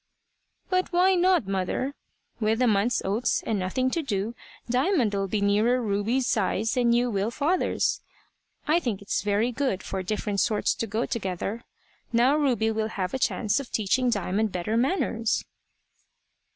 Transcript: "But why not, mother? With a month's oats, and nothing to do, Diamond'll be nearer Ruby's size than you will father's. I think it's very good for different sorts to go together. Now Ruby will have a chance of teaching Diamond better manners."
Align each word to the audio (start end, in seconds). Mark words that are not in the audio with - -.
"But 0.67 0.91
why 0.91 1.13
not, 1.13 1.47
mother? 1.47 1.93
With 2.39 2.59
a 2.63 2.65
month's 2.65 3.03
oats, 3.05 3.43
and 3.45 3.59
nothing 3.59 3.91
to 3.91 4.01
do, 4.01 4.33
Diamond'll 4.67 5.27
be 5.27 5.41
nearer 5.41 5.79
Ruby's 5.79 6.25
size 6.25 6.73
than 6.73 6.91
you 6.91 7.11
will 7.11 7.29
father's. 7.29 8.01
I 8.67 8.79
think 8.79 9.03
it's 9.03 9.21
very 9.21 9.51
good 9.51 9.83
for 9.83 10.01
different 10.01 10.39
sorts 10.39 10.73
to 10.73 10.87
go 10.87 11.05
together. 11.05 11.65
Now 12.11 12.35
Ruby 12.35 12.71
will 12.71 12.87
have 12.87 13.13
a 13.13 13.19
chance 13.19 13.59
of 13.59 13.69
teaching 13.69 14.09
Diamond 14.09 14.51
better 14.51 14.75
manners." 14.75 15.45